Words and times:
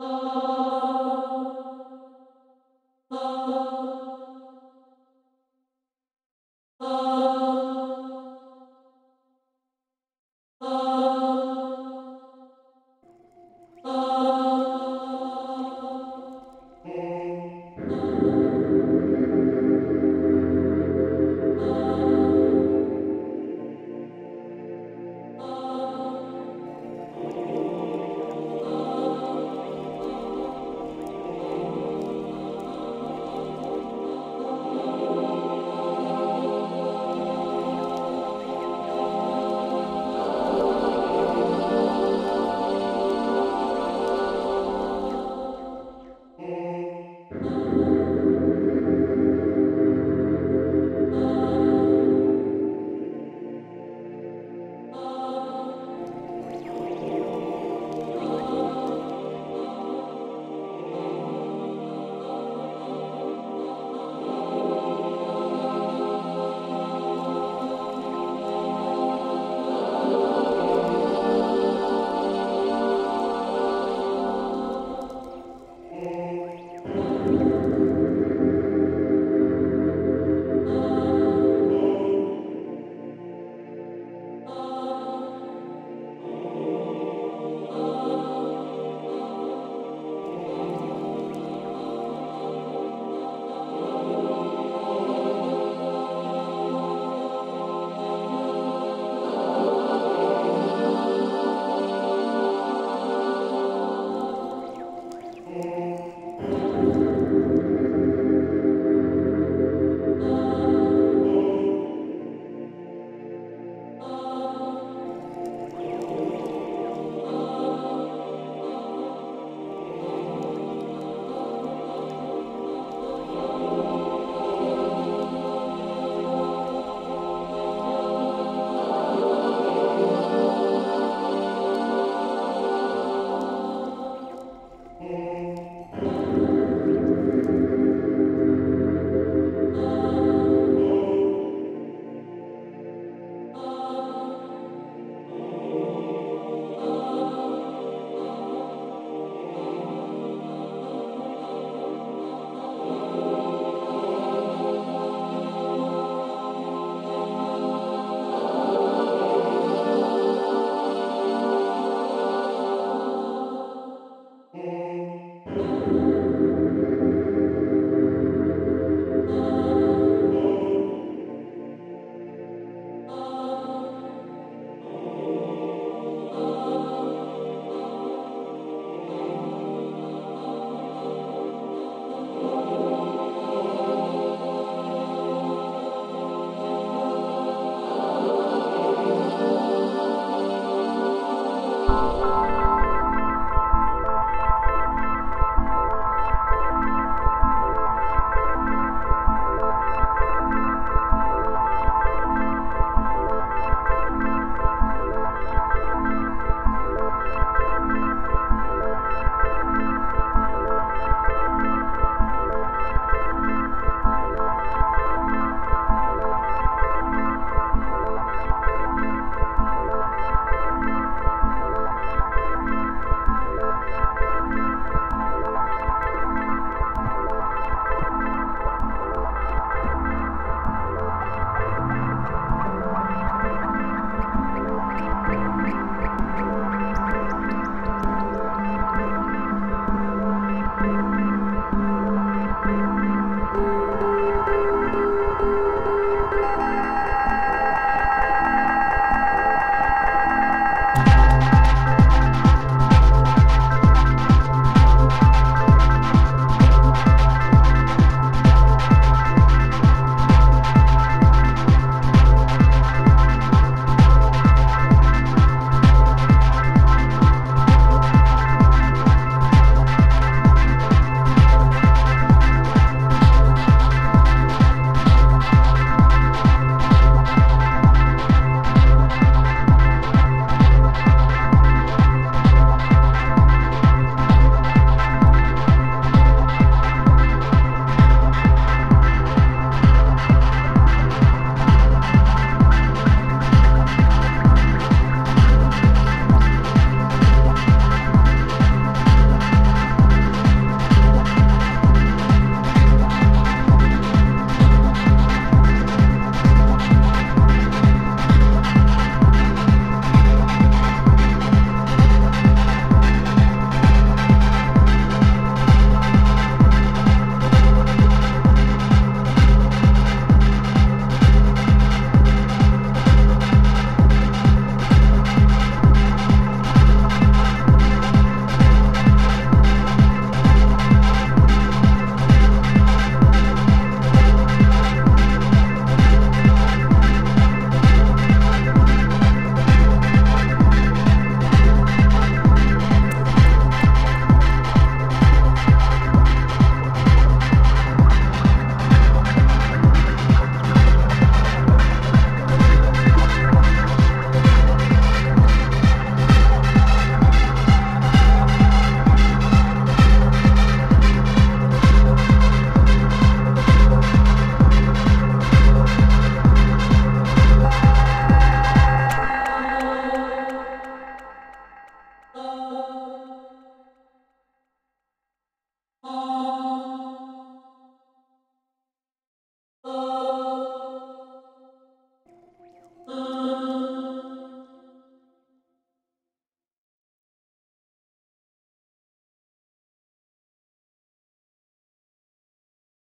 Oh. 0.00 0.67